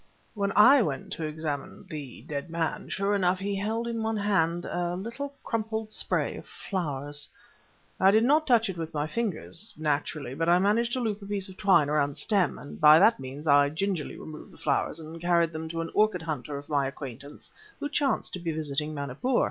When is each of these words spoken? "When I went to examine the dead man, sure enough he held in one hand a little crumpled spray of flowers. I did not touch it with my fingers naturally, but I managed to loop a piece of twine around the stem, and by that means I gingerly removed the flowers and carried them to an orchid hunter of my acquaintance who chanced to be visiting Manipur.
"When 0.33 0.51
I 0.55 0.81
went 0.81 1.13
to 1.13 1.25
examine 1.25 1.85
the 1.87 2.23
dead 2.23 2.49
man, 2.49 2.89
sure 2.89 3.13
enough 3.13 3.37
he 3.37 3.55
held 3.55 3.87
in 3.87 4.01
one 4.01 4.17
hand 4.17 4.65
a 4.65 4.95
little 4.95 5.31
crumpled 5.43 5.91
spray 5.91 6.37
of 6.37 6.47
flowers. 6.47 7.29
I 7.99 8.09
did 8.09 8.23
not 8.23 8.47
touch 8.47 8.67
it 8.67 8.79
with 8.79 8.95
my 8.95 9.05
fingers 9.05 9.75
naturally, 9.77 10.33
but 10.33 10.49
I 10.49 10.57
managed 10.57 10.93
to 10.93 10.99
loop 10.99 11.21
a 11.21 11.27
piece 11.27 11.49
of 11.49 11.57
twine 11.57 11.87
around 11.87 12.09
the 12.09 12.15
stem, 12.15 12.57
and 12.57 12.81
by 12.81 12.97
that 12.97 13.19
means 13.19 13.47
I 13.47 13.69
gingerly 13.69 14.17
removed 14.17 14.49
the 14.51 14.57
flowers 14.57 14.99
and 14.99 15.21
carried 15.21 15.51
them 15.51 15.69
to 15.69 15.81
an 15.81 15.91
orchid 15.93 16.23
hunter 16.23 16.57
of 16.57 16.67
my 16.67 16.87
acquaintance 16.87 17.51
who 17.79 17.87
chanced 17.87 18.33
to 18.33 18.39
be 18.39 18.51
visiting 18.51 18.95
Manipur. 18.95 19.39